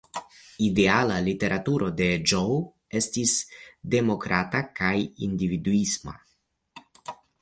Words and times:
Ideala 0.67 1.17
literaturo 1.25 1.89
de 1.99 2.07
Zhou 2.31 2.57
estis 3.01 3.35
kaj 3.43 3.59
demokrata 3.97 4.63
kaj 4.81 4.95
individuisma. 5.29 6.17